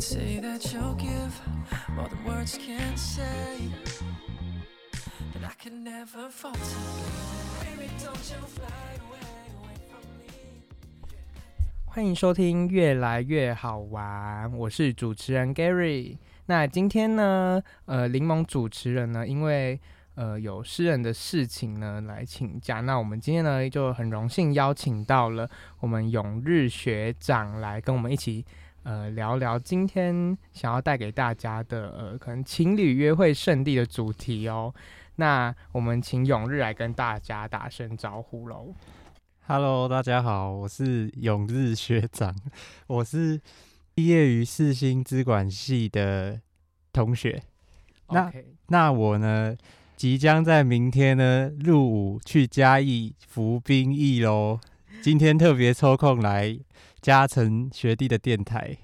[0.00, 1.30] Say that you'll give
[1.94, 3.68] more than words can't say.
[5.34, 6.58] That I can never falter.
[7.60, 9.20] Baby, don't you fly away,
[9.60, 10.32] away from me.
[11.84, 16.16] 欢迎收听《越来越好玩》，我是主持人 Gary。
[16.46, 19.78] 那今天呢，呃，柠檬主持人呢，因为
[20.14, 28.46] 呃有私人的事情呢来请假，那我们今天呢就很荣幸邀请到了我们永日学长来跟我们一起
[28.82, 34.74] 呃聊聊今天想要带给大家的呃可能情侣约会圣地的主题哦。
[35.16, 38.74] 那我们请永日来跟大家打声招呼喽。
[39.46, 42.34] Hello，大家好，我是永日学长，
[42.86, 43.40] 我是
[43.94, 46.40] 毕业于四星资管系的
[46.92, 47.42] 同学。
[48.08, 48.32] 那
[48.68, 49.56] 那我呢，
[49.96, 54.58] 即将在明天呢入伍去嘉义服兵役喽。
[55.02, 56.58] 今天特别抽空来
[57.00, 58.76] 嘉诚学弟的电台。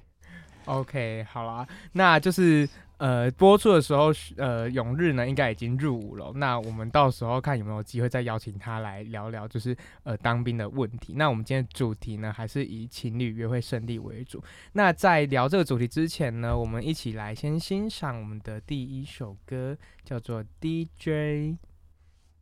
[0.67, 6.33] OK，好啦，那就是呃播出的时候，呃永日呢应该已经入伍了。
[6.35, 11.13] 那我们到时候看有没有机会再邀请他来聊聊，就是呃当兵的问题。
[11.17, 14.43] 那我们今天主题呢，还是以情侣约会胜利为主。
[14.73, 21.59] 那在聊这个主题之前呢，我们一起来先欣赏我们的第一首歌，叫做 DJ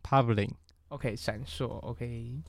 [0.03, 0.53] Publing
[0.89, 2.41] OK 闪烁 OK。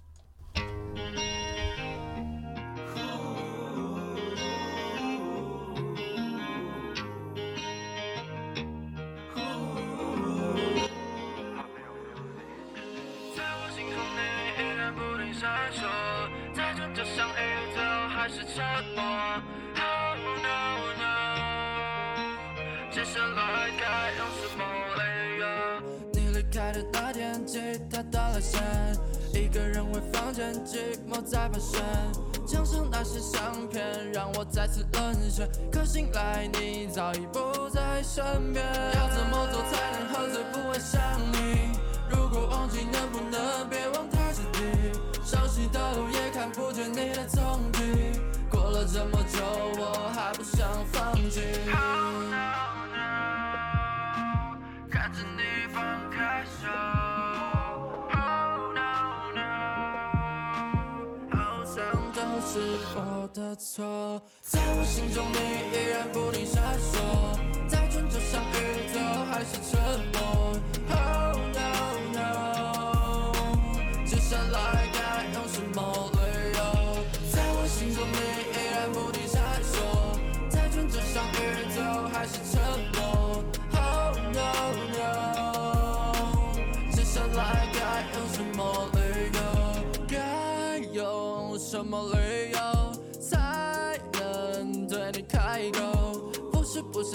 [18.25, 18.57] 还是沉
[18.95, 19.03] 默。
[19.75, 20.57] Oh no
[20.97, 21.05] no，
[22.91, 23.85] 接下来该
[24.17, 24.65] 用什么
[24.97, 25.01] 理
[25.39, 25.45] 由？
[26.11, 28.59] 你离开的那天，吉他断了线，
[29.31, 31.79] 一个人回房间，寂寞在盘旋。
[32.47, 38.65] 墙上那些相片让我再次沦陷，可醒来你早已不在身边。
[38.95, 40.99] 要怎么做才能喝醉不会想
[41.31, 41.77] 你？
[42.09, 44.63] 如果忘记能不能别忘太彻底？
[45.23, 47.74] 熟悉的路也看不见你的踪迹。
[48.87, 49.39] 这么久，
[49.77, 51.41] 我还不想放弃。
[54.89, 55.41] 看着你
[55.73, 56.67] 放开手。
[58.13, 59.41] Oh no no，
[61.35, 61.75] 好像
[62.13, 62.53] 都是
[62.95, 65.37] 我的错，在我心中你
[65.75, 66.93] 依然不停闪烁，
[67.67, 68.53] 在转角相遇，
[68.93, 69.73] 最后还是沉
[70.13, 70.21] 默。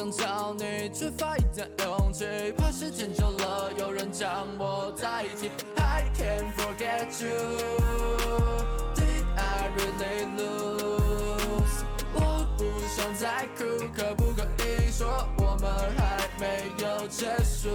[0.00, 2.24] 想找你，缺乏一点勇气，
[2.56, 5.50] 怕时间久了有人将我代替。
[5.76, 11.84] I can't forget you，Did I really lose？
[12.14, 12.64] 我不
[12.96, 17.68] 想再哭，可不可以说我们还没有结束？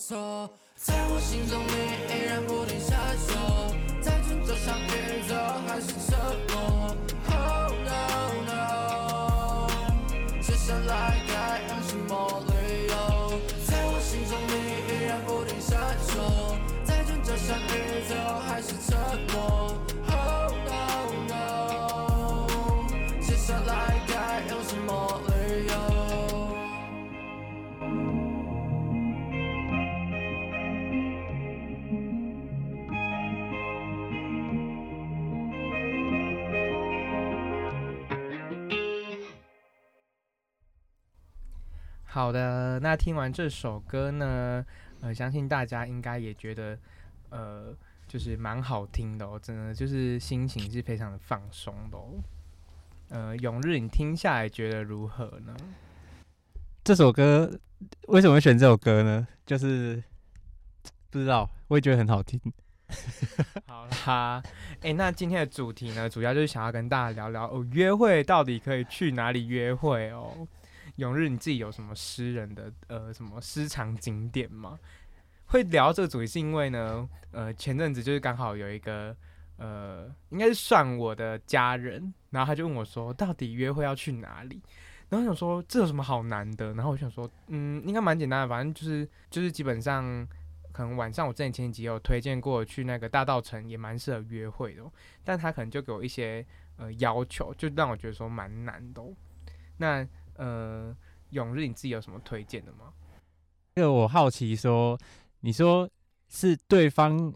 [0.00, 1.74] 错，在我心中你
[2.08, 3.30] 依然不停闪烁，
[4.00, 6.16] 在转角相遇，最后还是车
[42.20, 44.62] 好的，那听完这首歌呢，
[45.00, 46.78] 呃，相信大家应该也觉得，
[47.30, 47.74] 呃，
[48.06, 52.20] 就是蛮好听的哦，真的就是心情是非常的放松的哦。
[53.08, 55.56] 呃，永日，你听下来觉得如何呢？
[56.84, 57.58] 这首歌
[58.08, 59.26] 为什么会选这首歌呢？
[59.46, 60.04] 就是
[61.08, 62.38] 不知道，我也觉得很好听。
[63.66, 64.42] 好啦，
[64.82, 70.46] 哎、那今天的主题呢，主要就是想要跟大家聊聊哦，约会到底可以去哪里约会哦？
[71.00, 74.78] 永日，你自己有什么私人的呃什么私藏景点吗？
[75.46, 79.16] 会聊这个主题是因为呢，呃，前阵子就是刚好有一个
[79.56, 84.62] 呃，应该是算我的家人，然后他就问我说，到底约会要去哪里？
[85.08, 86.74] 然后我想说这有什么好难的？
[86.74, 90.26] 然后我想说，嗯，应该蛮简单的，反正就是就是基本上。
[90.72, 94.92] 可能晚上我之前前几集有推荐过去那个大道城，也蛮适合约会的、哦，
[95.24, 96.46] 但他可能就给我一些
[96.76, 99.12] 呃要求，就让我觉得说蛮难的、哦。
[99.78, 100.06] 那
[100.40, 100.96] 呃，
[101.28, 102.94] 永日你自己有什么推荐的吗？
[103.74, 104.98] 这个我好奇说，
[105.40, 105.88] 你说
[106.28, 107.32] 是对方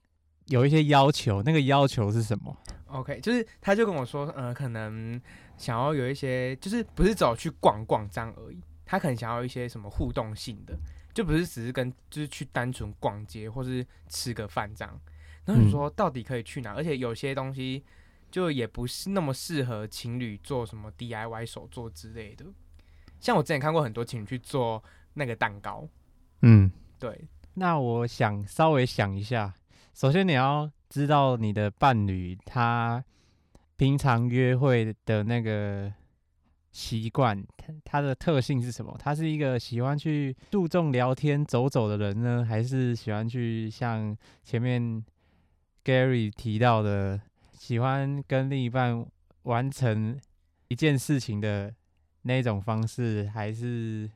[0.47, 2.57] 有一些要求，那个要求是什么
[2.87, 5.21] ？OK，就是他就跟我说，呃，可能
[5.59, 10.75] 想要有一些，就是不是走去逛逛这样而已，他可能想要一些什么互动性的，
[11.13, 14.99] 就不是只是跟就是去单纯逛街或是吃个饭这样。
[15.45, 16.73] 然后你说到底可以去哪？
[16.73, 17.85] 而且有些东西
[18.31, 22.47] 就也不是那么适合情侣做什么 DIY 手作之类的。
[23.25, 24.85] 像我之前看过很多情侣去做
[25.15, 25.89] 那个蛋糕，
[26.43, 29.55] 嗯，对，那我想稍微想一下，
[29.95, 33.03] 首先你要知道你的伴侣他
[33.77, 35.91] 平常约会的那个
[36.71, 38.95] 习惯，他他的特性是什么？
[38.99, 45.03] 他是一个喜欢去注重聊天走走的人呢，还是喜欢去像前面
[45.83, 47.19] Gary 提到的，
[47.55, 49.03] 喜欢跟另一半
[49.45, 50.21] 完成
[50.69, 51.73] 一件事情的
[52.25, 54.11] 那种方式，还是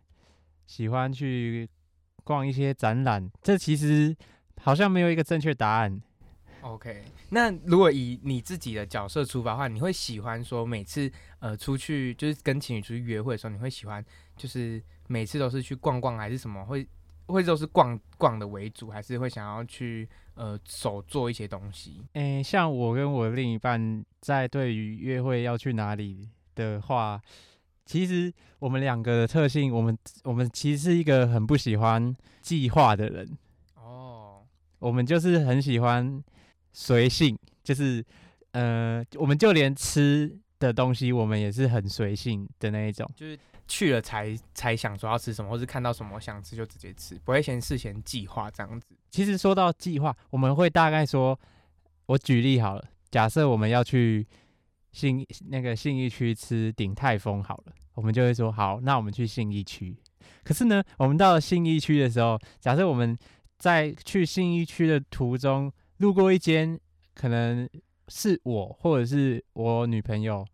[0.66, 1.68] 喜欢去
[2.24, 3.30] 逛一些展览？
[3.40, 4.14] 这其实
[4.60, 6.02] 好像没有一个正确答案。
[6.62, 14.04] OK，那如果以你自己的角色出发的话，你会喜欢说每次呃出去就是跟情侣出去约会的时候，你会喜欢
[14.36, 16.64] 就是每次都是去逛逛还是什么？
[16.64, 16.86] 会
[17.26, 22.02] 会都是逛逛的为主，还是会想要去呃手做一些东西？
[22.14, 27.20] 诶、像我跟我另一半在对于约会要去哪里的话，
[27.88, 33.26] 其实我们两个的特性，我们我们其实是一个很不喜欢计划的人，
[33.76, 34.42] 哦，
[34.78, 36.22] 我们就是很喜欢
[36.70, 38.04] 随性，就是
[38.50, 43.10] 呃，我们就连吃的东西，我们也是很随性的那一种。
[43.16, 48.94] 就是去了才才想说要吃什么，或是看到什么想吃就直接吃，不会先事先计划这样子。
[49.10, 51.40] 其实说到计划，我们会大概说，
[52.04, 54.26] 我举例好了，假设我们要去
[54.92, 59.96] 信那个信义区吃鼎泰丰好了，我们就会说好，那我们去信义区。
[60.42, 63.16] 可是呢，我们到了信义区的时候，假设我们
[63.58, 66.78] 在去信义区的途中路过一间，
[67.14, 67.68] 可能
[68.08, 70.46] 是我或者是我女朋友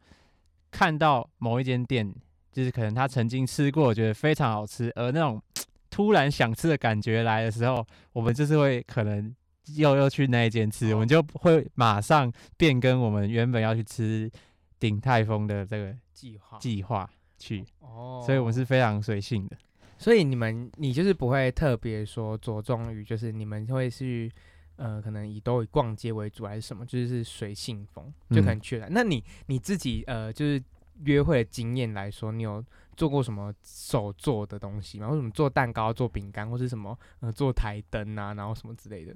[0.71, 2.15] 看到某一间店，
[2.53, 5.41] 就是可能她曾经吃过，觉得非常好吃，而那种
[5.91, 9.35] 突然想吃的感觉来的时候，我们就是会可能
[9.77, 14.31] 又又去那一间吃，我们就会马上变更我们原本要去吃
[14.79, 19.57] 鼎泰丰的这个计划计划去，哦，所以我们是非常随性的。
[19.97, 24.31] 所以你们，你就是不会特别说着重于，就是你们会去，
[24.77, 28.89] 呃，可能以都以逛街为主，还是什么，就是随性风，就可能去了。
[28.91, 30.63] 那你你自己，呃，就是
[31.05, 32.63] 约会的经验来说，你有
[32.97, 35.07] 做过什么手做的东西吗？
[35.07, 39.15] 或者什么做蛋糕、做饼干，或是什么呃做台灯啊，然后什么之类的？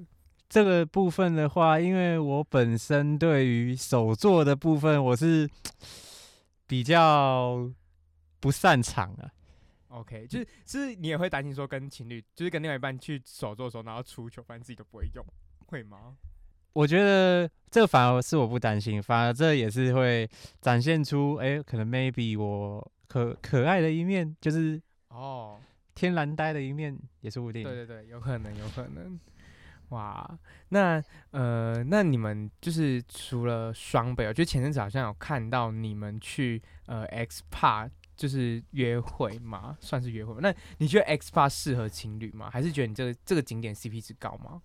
[0.49, 5.47] 这个部分的话，因为我本身对于手作的部分，我是
[6.65, 7.71] 比较
[8.39, 9.31] 不擅长啊。
[9.89, 15.23] OK，就是就是你也会担心说跟情侣，就是跟另外一半去手作的时候，然后出糗，发现自己都不会用，
[15.67, 16.15] 会吗？
[16.73, 20.29] 我觉得这反而是我不担心，反而这也是会
[20.61, 24.79] 展现出，哎、可能 maybe 我可可爱的一面，就是
[25.09, 25.59] 哦，
[25.95, 27.63] 天然呆的一面，也说不定。
[27.63, 29.19] 对对对，有可能，有可能。
[29.89, 39.77] 哇，那呃，那你们就是除了双北，我觉得前阵子好像有看到你们去呃 X Park 就是约会吗？
[39.79, 40.35] 算是约会？
[40.41, 42.49] 那你觉得 X Park 适合情侣吗？
[42.51, 44.61] 还是觉得你这个这个景点 CP 值高吗？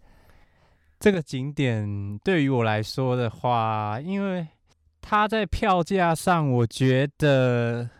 [1.01, 4.47] 这个景点对于我来说的话，因为
[5.01, 7.91] 它在票价上，我觉得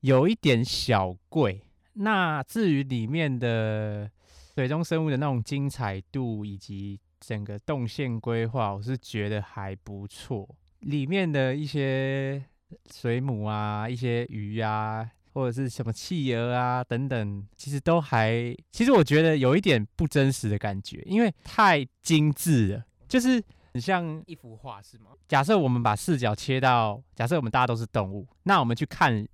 [0.00, 1.62] 有一点小贵。
[1.94, 4.10] 那至于里面的
[4.56, 10.48] 水中生物的那种精彩度以及整个动线规划，我是觉得还不错。
[10.78, 12.42] 里面的一些
[12.90, 23.44] 水母啊、一些鱼啊，或者是什么企鹅啊等等，其实都还，其实我觉得有一点不真实的感觉，因为太精致了，就是
[23.74, 25.10] 很像一幅画是吗？
[25.28, 29.28] 假设我们把视角切到，假设我们大家都是动物，那我们去看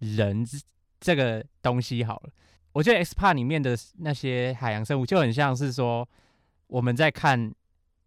[0.00, 0.58] 人这
[0.98, 2.30] 这个东西好了。
[2.74, 6.06] 我觉得 XPA 里面的那些海洋生物就很像是说
[6.66, 7.54] 我们在看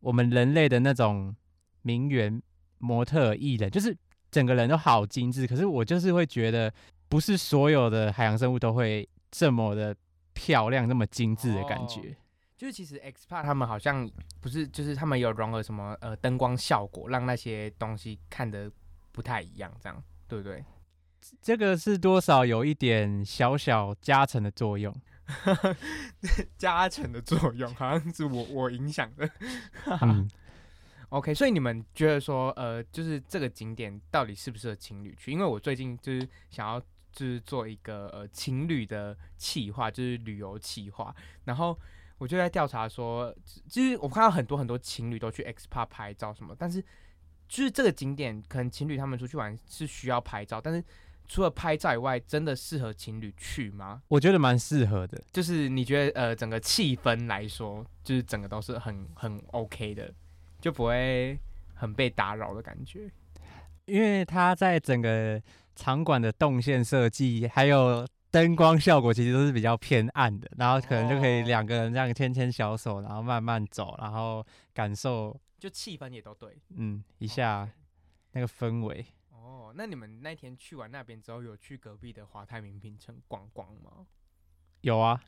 [0.02, 1.36] 我们人类的那种
[1.82, 2.40] 名媛
[2.78, 3.98] 模特艺人，就是
[4.30, 5.48] 整个人都好精致。
[5.48, 6.72] 可是我就是会觉得，
[7.08, 9.96] 不是所有的海洋生物都会这么的
[10.34, 12.16] 漂亮、那么精致的感觉。
[12.58, 14.10] 就是其实 X p a 他们好像
[14.42, 18.70] 不是，就是他们有融合什么呃灯光效果，让那些东西看得
[19.12, 20.64] 不太一样，这样对不对？
[21.42, 24.96] 这个是多少有一点小小加成的作用。
[26.58, 29.30] 加成的作用好像是我我影响的。
[30.02, 30.30] 嗯
[31.10, 35.32] ，OK，所以你们觉得说，呃，就是这个景点到底适不适合情侣去？
[35.34, 36.80] 因为我最近就是想要
[37.12, 41.78] 就是做一个呃情侣的企划，就是旅游企划，然后
[42.18, 43.36] 我就在调查说，
[43.68, 46.82] 其实我看到很多很多情侣都去 X Park 拍照什么，但是
[47.50, 50.82] 就是这个景点可能情侣他们出去玩是需要拍照，但是
[51.28, 54.02] 除了拍照以外，真的适合情侣去吗？
[54.08, 55.22] 我觉得蛮适合的。
[55.32, 60.14] 就是你觉得呃整个气氛来说，就是整个都是很很 OK 的，
[60.62, 61.38] 就不会
[61.76, 63.12] 很被打扰的感觉。
[63.86, 65.42] 因为它在整个
[65.76, 76.58] 场馆的动线设计，还有灯光效果，其实都是比较偏暗的，然后可能就可以哦两个人这样牵牵小手，然后慢慢走，然后感受就气氛也都对。
[76.76, 77.70] 嗯一下
[78.32, 79.06] 那个氛围。
[79.48, 84.06] 哦，那你们那天去完那边之后，有去隔壁的华泰名品城逛逛吗？
[84.82, 85.24] 有啊，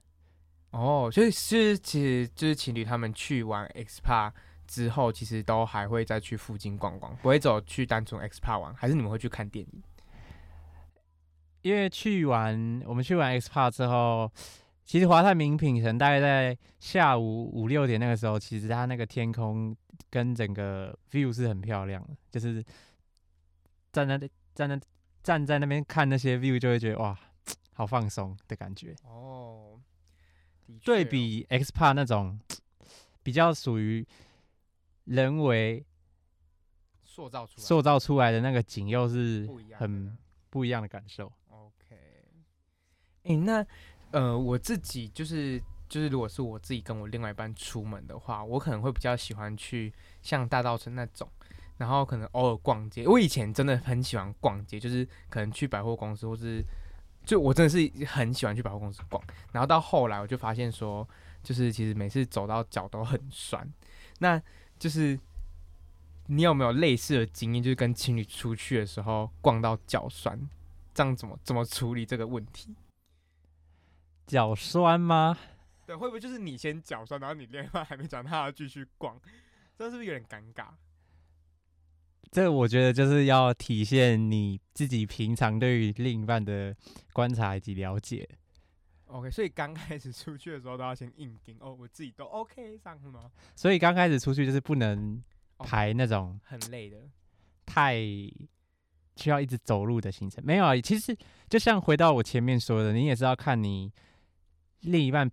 [0.71, 4.33] 哦，所以是其实就是情侣他们去完 X Park
[4.67, 9.83] 之后，其实都还会再去附近逛逛，不会走去单纯 X Park 玩，还是你们会去看电影？
[11.61, 14.29] 因为去完我们去完 X Park 之后，
[14.83, 19.73] 其实华泰名品城大概在下午五六点那个时候，其实它那个天空
[20.09, 22.61] 跟整个 view 是很漂亮的，就是
[23.91, 24.79] 站在那站在
[25.23, 27.17] 站在那边看那些 view，就会觉得哇，
[27.73, 28.95] 好放松的感觉。
[29.03, 29.79] 哦，
[30.67, 32.39] 哦对比 X Park 那种
[33.23, 34.05] 比较属于
[35.05, 35.85] 人为
[37.03, 40.17] 塑造出来塑造出来的那个景，又是很
[40.49, 41.31] 不一样的感受。
[41.49, 41.95] OK，
[43.23, 43.65] 哎、那
[44.11, 51.29] 呃，我自己就是就是，如果是我自己跟我另外一半出门的话，我可能会比较喜欢去像大道城那种，
[51.79, 53.07] 然后可能偶尔逛街。
[53.07, 56.61] 我以前真的很喜欢逛街，就是可能去百货公司，或是
[57.25, 59.23] 就我真的是很喜欢去百货公司逛。
[59.53, 61.07] 然后到后来，我就发现说，
[61.41, 63.65] 就是其实每次走到脚都很酸。
[64.19, 64.39] 那
[64.77, 65.17] 就是
[66.27, 70.37] 你有没有类似的经验，就是跟情侣出去的时候逛到脚酸？
[70.93, 72.75] 这样怎么怎么处理这个问题？
[74.27, 75.37] 脚酸吗？
[75.85, 79.17] 对，会不会就是你先脚酸，然后你另外还没讲，他要继续逛，
[79.77, 80.67] 这是不是有点尴尬？
[82.31, 86.75] 这我觉得就是要体现你自己平常对于另一半的
[87.11, 88.27] 观察以及了解。
[89.07, 93.31] OK，所以刚开始出去的时候都要先硬盯哦，我自己都 OK 上吗？
[93.55, 95.19] 所以刚开始出去就是不能
[95.57, 96.97] 哦排那种很累的，
[97.65, 97.95] 太
[99.15, 100.43] 需要一直走路的行程。
[100.45, 101.17] 没有啊，其实
[101.49, 103.91] 就像回到我前面说的，你也是要看你
[104.81, 105.27] 另一半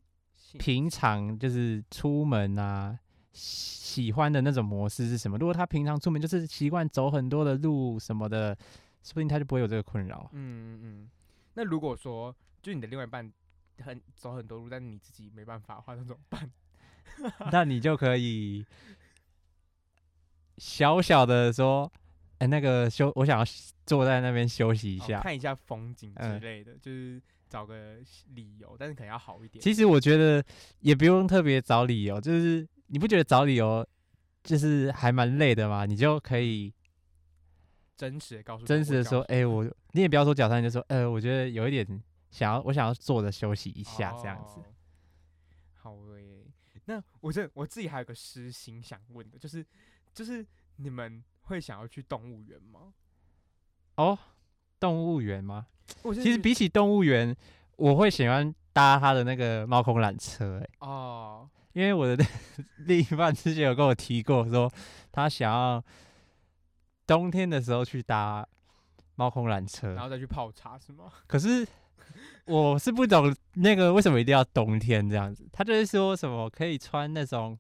[0.58, 2.98] 平常就是出门啊，
[3.36, 5.36] 喜欢的那种模式是什么？
[5.36, 8.56] 如果他平常出门就是习惯走很多的路什么的，
[9.02, 10.28] 说不定他就不会有这个困扰。
[10.32, 11.10] 嗯嗯嗯。
[11.54, 13.30] 那如果说就你的另外一半
[13.82, 16.50] 很走很多路，但是你自己没办法的话，那怎么办？
[17.52, 18.64] 那你就可以
[20.58, 21.90] 小小的说，
[22.38, 23.44] 哎、那个休，我想要
[23.84, 25.18] 坐在那边休息一下。
[25.18, 27.96] 哦看一下风景之嗯类的，就是找个
[28.34, 29.62] 理由，但是可能要好一点。
[29.62, 30.44] 其实我觉得
[30.80, 33.86] 也不用特别找理由，就是你不觉得找理由
[34.42, 35.86] 就是还蛮累的吗？
[35.86, 36.72] 你就可以
[37.96, 41.86] 真实的告诉真实的说，哎、我你也不要说脚酸，你就说，呃，我觉得有一点
[42.30, 44.60] 想要，我想要坐着休息一下这样子。
[44.60, 44.64] 哦
[45.86, 46.44] 好诶，
[46.86, 49.64] 那我这我自己还有个私心想问的，就是
[50.12, 52.92] 就是你们会想要去动物园吗？
[53.94, 54.18] 哦，
[54.80, 55.68] 动物园吗？
[56.02, 57.36] 我其实比起动物园，
[57.76, 60.68] 我会喜欢搭他的那个猫空缆车、哎。
[60.80, 62.24] 哦，因为我的
[62.88, 64.72] 另一半之前有跟我提过，说
[65.12, 65.84] 他想要
[67.06, 68.48] 冬天的时候去搭
[69.14, 71.12] 猫空缆车然，后再去泡茶是吗？
[71.28, 71.68] 可是
[72.46, 75.46] 我是不懂那个为什么一定要冬天这样子。
[75.52, 77.58] 他就是说什么可以穿那种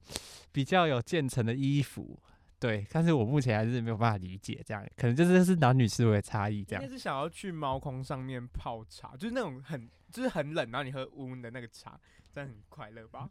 [0.50, 2.18] 比较有渐层的衣服，
[2.58, 6.88] 对，但是我目前还是没有办法理解这样，可能就是是男女思维的差异这样。
[6.88, 12.00] 是想要去猫空上面泡茶，就是那种很就是很冷，然后你喝温温的那个茶，
[12.32, 13.28] 这样很快乐吧？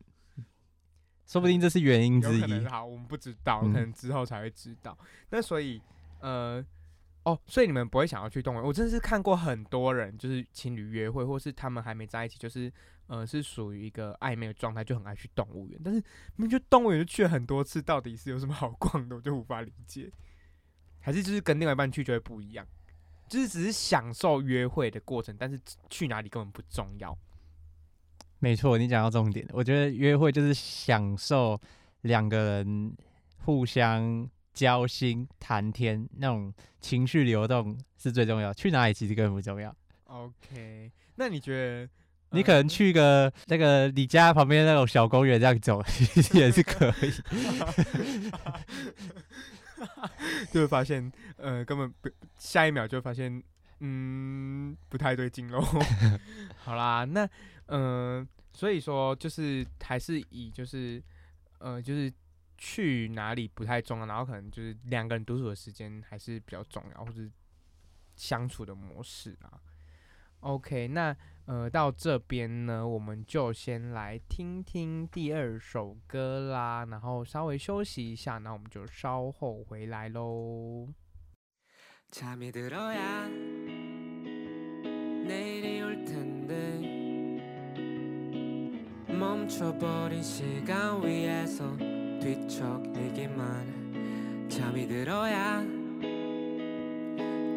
[1.25, 2.65] 说不定这是原因之一。
[2.65, 4.97] 好，我们不知道，可嗯能之后才会知道。
[5.29, 5.81] 那所以，
[6.19, 6.63] 呃，
[7.23, 8.65] 哦，所以你们不会想要去动物园？
[8.65, 12.71] 我真的是看过很多人，就是情侣约会，或是他们还没在一起，就是
[13.07, 15.79] 呃是属于一个暧昧的状态，就很爱去动物园。
[15.83, 15.99] 但是
[16.35, 20.11] 明明就动物园就去了很多次，到底是有什么好逛的，我就无法理解。
[20.99, 22.65] 还是就是跟另外一半去就会不一样，
[23.27, 27.15] 就是只是享受约会的过程，但是去哪里根本不重要。
[28.39, 29.47] 没错，你讲到重点。
[29.51, 31.59] 我觉得约会就是享受
[32.01, 32.93] 两个人
[33.45, 38.53] 互相交心、谈天，那种情绪流动是最重要。
[38.53, 39.75] 去哪里其实根本不重要。
[40.05, 41.89] OK，那你觉得？
[42.31, 47.13] 你可能呃去个那个你家旁边那种小公园这样走， 其实也是可以。
[50.51, 53.41] 就会发现，呃，根本不，下一秒就会发现，
[53.79, 55.61] 嗯，不太对劲喽。
[56.57, 57.29] 好啦，那，
[57.66, 61.02] 嗯、所以说就是还是以就是，
[61.58, 62.12] 呃，就是
[62.58, 67.22] 去哪里不太重要，然后可能就是两个人独处的时间还是比较重要，或者
[68.16, 69.60] 相处的模式啊。
[70.40, 80.88] OK，那呃到这边呢，我们就先来听听第二首歌啦，然后稍微休息一下，那我们就稍后回来喽。
[82.12, 83.28] 잠이 들어야
[85.28, 86.93] 내일이 올 텐데
[89.07, 91.75] 멈춰버린 시간 위에서
[92.21, 93.65] 뒤척이기만
[94.49, 95.61] 잠이 들어야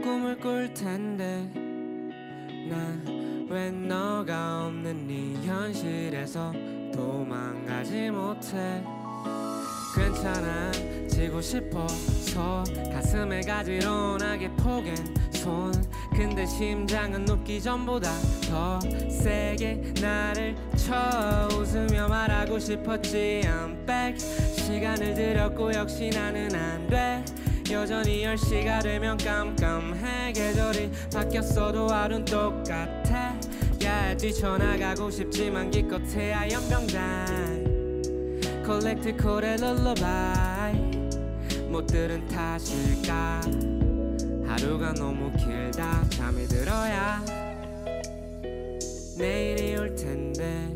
[0.02, 1.50] 꿈을 꿀 텐데.
[2.68, 3.18] 난
[3.50, 6.52] 왜 너가 없는 이 현실에서
[6.92, 8.84] 도망가지 못해?
[9.96, 10.70] 괜찮아
[11.08, 14.94] 지고 싶어서 가슴에 가지런하게 포갠
[15.48, 15.72] 손
[16.14, 18.12] 근데 심장은 눕기 전보다
[18.50, 23.40] 더 세게 나를 쳐 웃으며 말하고 싶었지.
[23.44, 24.18] I'm back.
[24.18, 27.24] 시간을 들였고 역시 나는 안 돼.
[27.70, 30.32] 여전히 10시가 되면 깜깜해.
[30.34, 33.34] 계절이 바뀌었어도 하루는 똑같아.
[33.84, 37.64] 야 뛰쳐나가고 싶지만 기껏해야 연병장
[38.66, 40.74] 콜렉트 콜의 룰러바이
[41.70, 43.77] 못 들은 탓일까
[44.48, 46.08] 하루가 너무 길다.
[46.08, 47.22] 잠이 들어야
[49.16, 50.74] 내일이 올 텐데.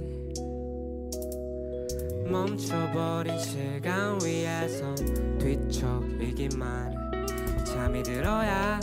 [2.30, 4.94] 멈춰버린 시간 위에서
[5.40, 6.94] 뒤척이기만
[7.64, 8.78] 잠이 들어야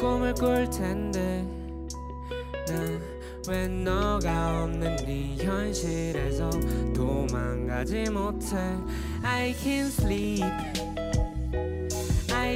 [0.00, 1.46] 꿈을 꿀 텐데.
[2.68, 3.16] 난
[3.48, 6.50] 왜 너가 없는 이 현실에서
[6.92, 8.56] 도망가지 못해?
[9.22, 10.42] I can't sleep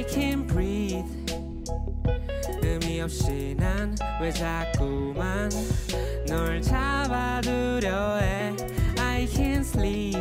[0.01, 1.05] I can't breathe.
[2.63, 5.51] 의미 없이 난 왜 자꾸만
[6.27, 8.55] 널 잡아두려 해?
[8.97, 10.17] I can't sleep.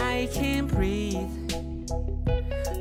[0.00, 1.28] I can't breathe.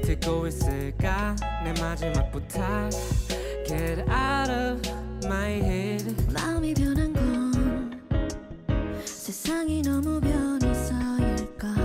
[0.02, 1.36] 듣고 있을까?
[1.66, 2.90] 내 마지막 부탁
[3.68, 4.80] Get out of
[5.26, 6.16] my head.
[6.34, 8.02] 마음이 변한 건
[9.04, 11.76] 세상이 너무 변해서일까?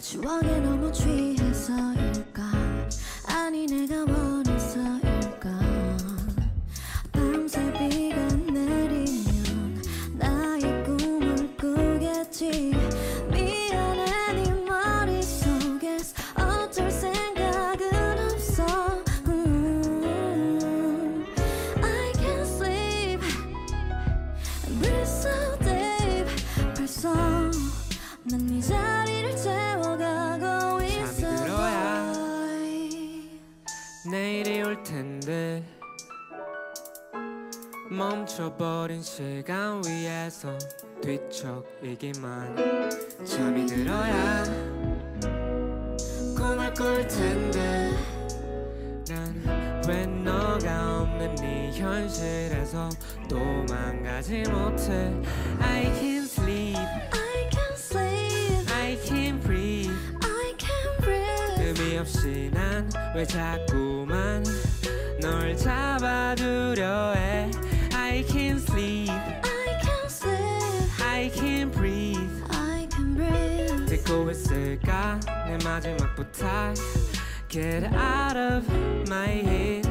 [0.00, 2.59] 추억에 너무 취해서일까
[3.40, 5.09] 아니 내가 원해서
[38.60, 40.50] 버린 시간 위에서
[41.02, 42.54] 뒤척이기만.
[43.24, 44.44] 잠이 들어야
[46.36, 47.90] 꿈을 꿀 텐데.
[49.08, 52.90] 난 왜 너가 없는 이 현실에서
[53.30, 55.10] 도망가지 못해?
[55.58, 56.76] I can't sleep.
[56.76, 58.70] I can't sleep.
[58.74, 59.90] I can't breathe.
[60.22, 61.64] I can't breathe.
[61.82, 64.44] 의미 없이 난 왜 자꾸만
[65.22, 67.39] 널 잡아두려 해
[75.50, 76.74] 내 마지막 부탁
[77.48, 78.72] Get out of
[79.08, 79.82] my head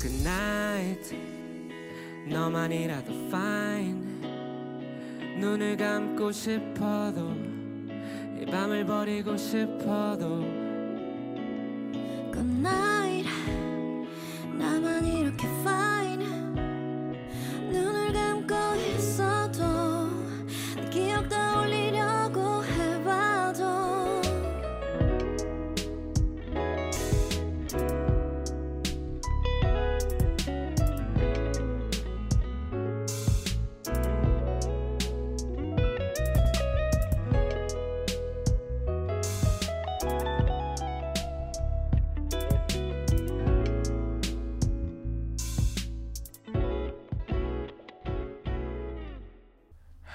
[0.00, 1.16] Good night
[2.26, 4.02] 너만이라도 fine
[5.38, 7.30] 눈을 감고 싶어도
[8.40, 10.40] 이 밤을 버리고 싶어도
[12.32, 13.30] Good night
[14.58, 15.89] 나만 이렇게 fine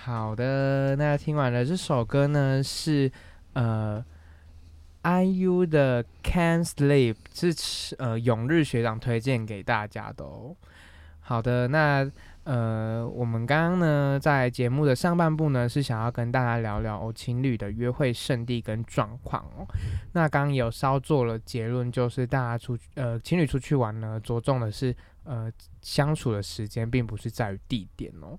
[0.05, 3.11] 好的，那听完了这首歌呢，是
[3.53, 4.05] 呃
[5.01, 10.55] IU 的《Can't Sleep》，是呃永日学长推荐给大家的哦。
[11.21, 12.07] 好的，那
[12.43, 19.65] 呃我们刚刚呢在节目的上半部呢是想要跟大家聊聊哦情侣的约会圣地跟状况哦。
[20.13, 28.37] 那刚刚有稍做了结论，就是大家出去呃情侣出去玩呢，着重的是呃相处的时间，并不是在于地点哦。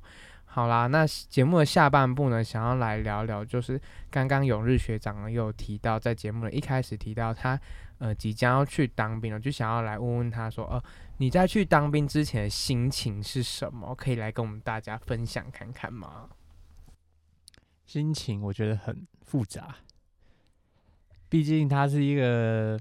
[0.56, 3.78] 好啦，那节目的下半部呢，想要来聊聊，就是
[4.10, 7.60] 刚刚永日学长呢又提到，在节目的一开始提到他
[7.98, 10.82] 呃即将要去当兵了，就想要来问问他说，呃，
[11.18, 13.94] 你在去当兵之前的心情是什么？
[13.94, 16.30] 可以来跟我们大家分享看看吗？
[17.84, 19.76] 心情我觉得很复杂，
[21.28, 22.80] 毕竟它是一个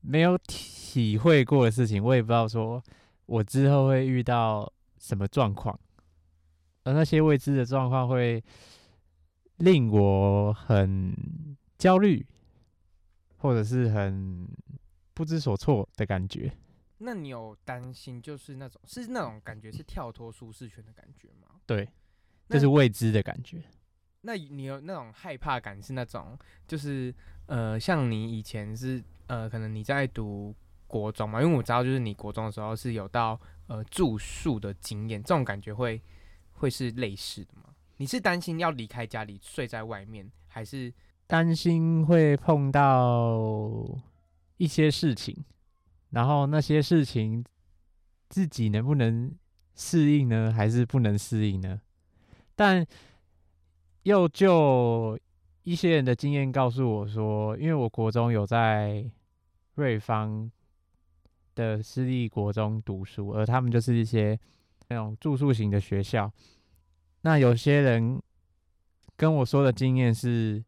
[0.00, 2.82] 没有体会过的事情，我也不知道说
[3.26, 5.78] 我之后会遇到什么状况，
[6.86, 8.42] 而那些未知的状况会
[9.56, 11.12] 令我很
[11.76, 12.24] 焦虑，
[13.38, 14.48] 或者是很
[15.12, 16.52] 不知所措的感觉。
[16.98, 21.48] 那你有担心，就是那种是那种感觉是跳脱舒适圈的感觉吗？
[21.66, 21.88] 对，
[22.46, 23.64] 那这是未知的感觉。
[24.20, 27.12] 那你有那种害怕感是那种，就是
[27.46, 30.54] 呃，像你以前是呃，可能你在读
[30.86, 36.00] 国中嘛，因为我知道就是你国中的时候是有到呃住宿的经验，这种感觉会
[36.56, 37.74] 会是类似的吗？
[37.98, 40.92] 你是担心要离开家里睡在外面，还是
[41.26, 43.86] 担心会碰到
[44.58, 45.44] 一些事情，
[46.10, 47.44] 然后那些事情
[48.28, 49.34] 自己能不能
[49.74, 50.52] 适应呢？
[50.52, 51.80] 还是不能适应呢？
[52.54, 52.86] 但
[54.02, 55.18] 又就
[55.62, 59.10] 一些人的经验告诉我说，因为我国中有在
[59.74, 60.50] 瑞芳
[61.54, 64.38] 的私立国中读书，而他们就是一些
[64.88, 66.30] 那种住宿型的学校。
[67.22, 68.22] 那有些人
[69.16, 70.62] 跟我说的经验是，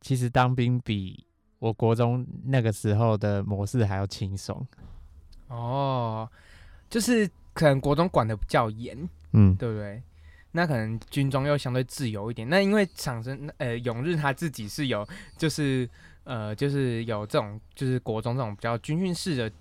[0.00, 1.26] 其实当兵比
[1.58, 4.66] 我国中那个时候的模式还要轻松。
[5.48, 6.28] 哦，
[6.90, 10.02] 就是可能国中管的比较严，嗯，对不对？
[10.52, 12.48] 那可能军中又相对自由一点。
[12.48, 15.88] 那因为产生呃永日他自己是有就是
[16.24, 19.52] 呃就是有这种就是国中这种比较军训式的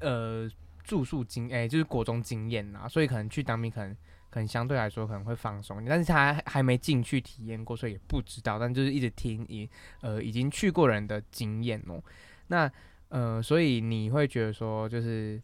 [0.00, 0.50] 呃
[0.86, 3.94] 住宿经诶、就是国中经验呐，所以可能去当兵可能
[4.30, 8.58] 可能相对来说可能会放松，但是他还还没进去体验过，所以也不知道。
[8.58, 9.68] 但就是一直听已
[10.00, 12.02] 呃已经去过人的经验哦。
[12.46, 12.70] 那
[13.08, 15.42] 呃所以你会觉得说就是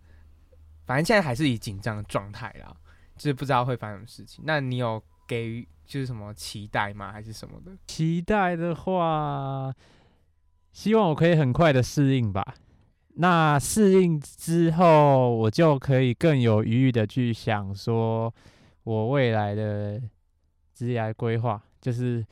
[0.86, 2.74] 反正现在还是以紧张的状态啦。
[3.14, 4.42] 就是不知道会发生什么事情。
[4.46, 7.12] 那你有给予就是什么期待吗？
[7.12, 7.70] 还是什么的？
[7.86, 9.72] 期待的话，
[10.72, 12.54] 希望我可以很快的适应吧。
[13.14, 18.32] 那适应之后，我就可以更有余裕的去想说，
[18.84, 20.00] 我未来的
[20.74, 22.24] 职业规划，就是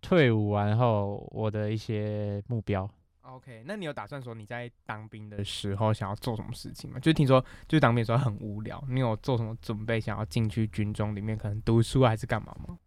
[0.00, 2.88] 退伍完后我的一些目标。
[3.22, 6.98] OK，那你有打算说你在当兵的时候想要做什么事情吗？
[6.98, 12.78] 就听说就当兵的时候很无聊，你有做什么准备想要进去军中里面可能读书还是干嘛吗？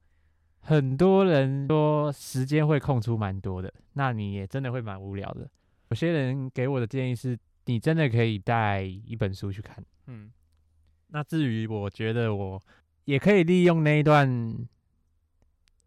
[0.61, 5.47] 很多人说时间会空出蛮多的，那你也真的会蛮无聊的。
[5.91, 9.83] 有些人给我的建议是，你真的可以带一本书去看。
[10.07, 10.31] 嗯，
[11.07, 12.61] 那至于我觉得我
[13.03, 14.57] 也可以利用那一段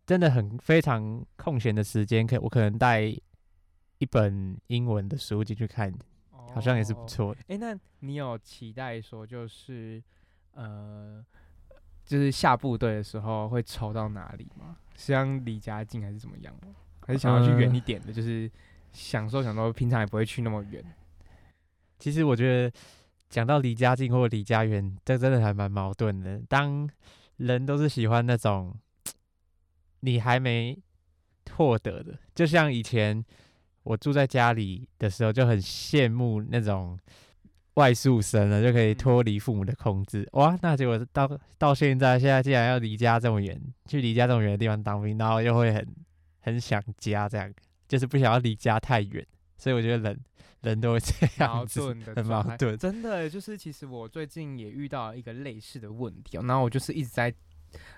[0.05, 5.91] 真的很非常空闲的时间，可我可能带一本英文的书进去看，
[6.31, 7.07] 好像也是不哦。
[7.09, 7.41] 错的。
[7.49, 10.03] 哎、那你有期待说就是
[10.53, 11.25] 呃，
[12.05, 14.77] 就是下部队的时候会抽到哪里吗？
[14.97, 16.75] 是想离家近还是怎么样吗？
[17.07, 18.13] 还是想要去远呃一点的？
[18.13, 18.51] 就是
[18.95, 20.83] 享受享受，平常也不会去那么远。
[21.99, 22.73] 其实我觉得
[23.29, 26.41] 讲到离家近或离家远，这真的还蛮矛盾的。
[26.49, 26.89] 当
[27.37, 28.75] 人都是喜欢那种
[30.01, 30.79] 你还没
[31.57, 33.25] 获得的，就像以前
[33.83, 36.99] 我住在家里的时候，就很羡慕那种
[37.75, 40.29] 外宿生了，就可以嗯脱离父母的控制。
[40.33, 41.29] 哇，那结果到
[41.59, 45.87] 到现在，现在竟然要离家这么远，去离家这么远的地方当兵，然后又会很
[46.41, 47.53] 很想家，这样
[47.95, 49.25] 就是不想要离家太远，
[49.57, 50.21] 所以我觉得人
[50.63, 52.77] 人都会这样子，盾的很矛盾。
[52.77, 57.33] 真的就是，其实我最近也遇到一个类似的问题、哦，然后我就是一直在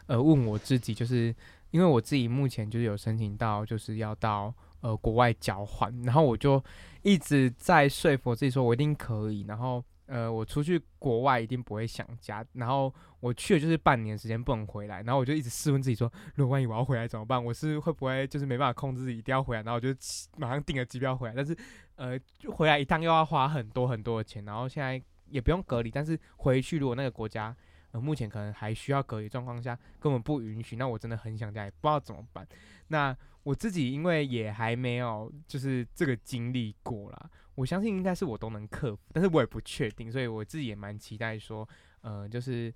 [0.06, 1.34] 呃问我自己，就是
[1.70, 6.62] 因为我自己目前就是有申请到，就是要到呃国外交换，然后我就
[7.02, 17.42] 一直在说服自己说，我一定可以，然后呃我出去国外一定不会想家，然后我去了就是半年时间不能回来，然后我就一直试问自己说，如果万一我要回来怎么办？
[17.42, 19.88] 我是会不会就是没办法控制自己一定要回来，然后我就
[20.36, 21.56] 马上订了机票回来，但是
[21.96, 27.54] 呃，就回来一趟又要花很多很多的钱，然后现在也不用隔离，但是回去如果那个国家
[27.90, 32.46] 呃目前可能还需要隔离状况下，根本不允许，那我真的很想家，也不知道怎么办。
[32.88, 41.68] 那我自己因为也还没有就是这个经历过啦，我相信应该是我都能克服，但是我也不确定，所以我自己也蛮期待说，
[42.02, 42.72] 呃，就是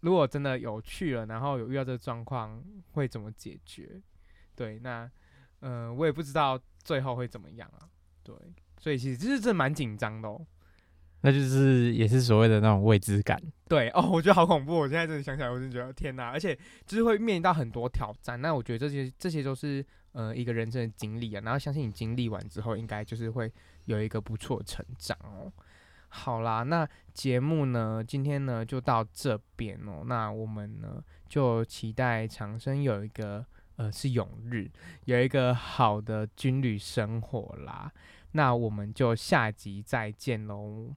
[0.00, 2.60] 如果真的有去了，然后有遇到这个状况，
[2.92, 4.02] 会怎么解决？
[4.56, 5.08] 对，那
[5.60, 7.86] 呃，我也不知道最后会怎么样啊。
[8.24, 8.34] 对，
[8.78, 10.44] 所以其实就是这蛮紧张的哦。
[11.24, 13.40] 那就是也是所谓的那种未知感。
[13.68, 14.74] 对哦，我觉得好恐怖！
[14.74, 16.30] 我现在真的想起来，我真的觉得天哪！
[16.30, 16.52] 而且
[16.84, 18.40] 就是会面临到很多挑战。
[18.40, 21.40] 那我觉得这些这些都是呃一个人生的经历啊。
[21.44, 23.52] 然后相信你经历完之后，应该就是会
[23.86, 25.52] 有一个不错的成长哦。
[26.08, 30.02] 好啦，那节目呢，今天呢就到这边哦。
[30.04, 33.44] 那我们呢就期待长生有一个
[33.76, 34.70] 呃是永日，
[35.06, 37.90] 有一个好的军旅生活啦。
[38.32, 40.94] 那我们就下集再见喽，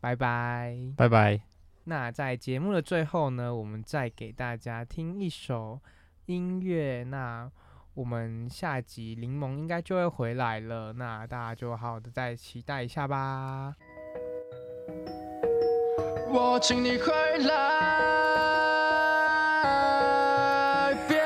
[0.00, 0.76] 拜拜。
[0.96, 1.40] 拜拜。
[1.84, 5.80] 那在节目的最后呢，我们再给大家听一首
[6.26, 7.04] 音乐。
[7.04, 7.50] 那
[7.94, 13.74] 我们下集柠檬应该就会回来了，那大家就好好的再期待一下吧。
[16.30, 17.52] 我请你回来，
[21.06, 21.18] 别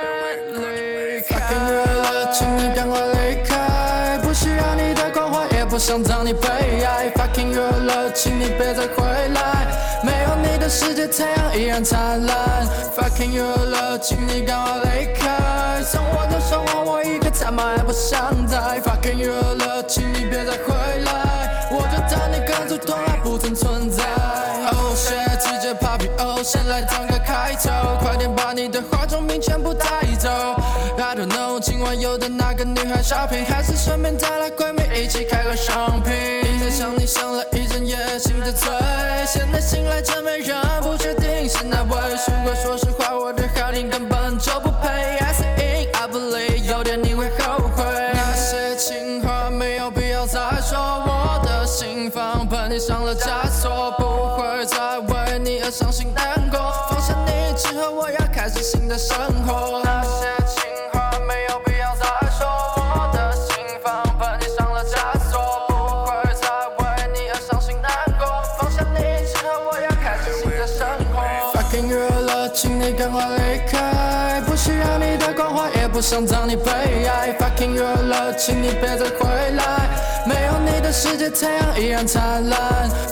[0.51, 1.39] 离开。
[1.39, 6.49] Fucking 热了，请你赶快离开，不需要你的关怀，也不想让你悲
[6.85, 7.09] 哀。
[7.13, 9.29] Fucking 热了，请你别再回
[10.67, 12.67] 的世界，太阳依然灿烂。
[12.97, 18.81] Fucking 热了，请你赶快离开，送我的生活，我一个他妈也不想待。
[18.81, 20.75] Fucking 热了，请你别再回
[21.05, 24.03] 来，我就当你跟着从来不曾存在。
[24.73, 29.87] Oh shit，直接 poppy oh，先来当个开头，快点把你的化妆品全部带
[30.19, 30.29] 走。
[30.99, 36.46] I don't know，今晚有的那个女孩 shopping，还是顺便带来闺蜜一起开个商品。
[36.77, 38.69] 想你想了一整夜，醒着醉，
[39.27, 40.55] 现在醒来真没人，
[75.97, 76.71] 不想让你被
[77.07, 77.33] 爱。
[77.39, 79.89] Fucking 热了，请你别再回来，
[80.27, 82.61] 没有你的世界，太阳依然灿烂。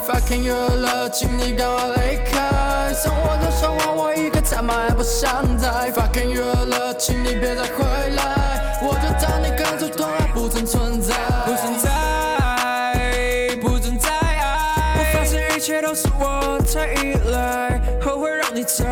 [0.06, 5.90] Fucking 热了，请你赶快离开，送我的生活，我一个他妈也不想再。
[5.92, 11.14] Fucking 热了，请你别再回来，我就当你跟着从来不曾存在，
[11.46, 14.10] 不存在，不存在。
[14.10, 18.84] 我发现一切都是我太依赖，后悔让你走，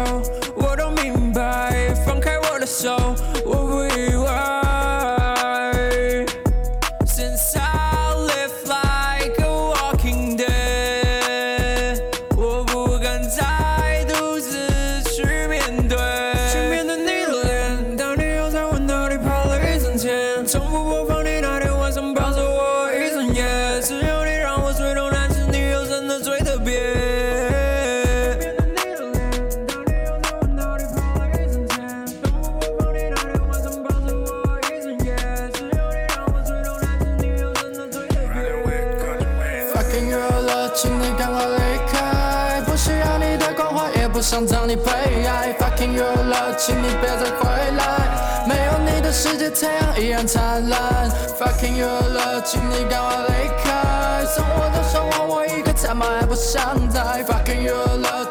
[20.43, 23.45] 整天，重复播放你那天晚上抱着我一整夜，
[23.83, 26.73] 只有你让我最动，但是你又真的最特别。
[39.73, 44.83] Fucking 热了，请你赶快离开，不需要你的关怀，也不想让你被
[45.27, 45.53] 爱。
[45.59, 47.42] Fucking 热了，请你别再回来，没有你的
[49.23, 51.09] 世界，太阳依然灿烂。
[51.39, 57.01] Fucking 热了，请你赶快离开，送我的生活，我一个他妈也不想再。
[57.23, 58.22] Fucking 热了，请你别再回